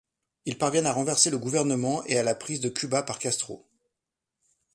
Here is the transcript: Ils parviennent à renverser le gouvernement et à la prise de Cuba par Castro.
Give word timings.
Ils 0.45 0.57
parviennent 0.57 0.87
à 0.87 0.93
renverser 0.93 1.29
le 1.29 1.37
gouvernement 1.37 2.03
et 2.05 2.17
à 2.17 2.23
la 2.23 2.33
prise 2.33 2.59
de 2.59 2.69
Cuba 2.69 3.03
par 3.03 3.19
Castro. 3.19 3.67